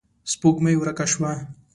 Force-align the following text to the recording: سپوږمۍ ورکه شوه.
سپوږمۍ 0.31 0.75
ورکه 0.77 1.05
شوه. 1.11 1.31